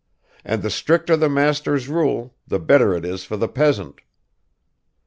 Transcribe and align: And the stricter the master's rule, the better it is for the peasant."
And 0.43 0.63
the 0.63 0.71
stricter 0.71 1.15
the 1.15 1.29
master's 1.29 1.87
rule, 1.87 2.35
the 2.47 2.57
better 2.57 2.95
it 2.95 3.05
is 3.05 3.23
for 3.23 3.37
the 3.37 3.47
peasant." 3.47 4.01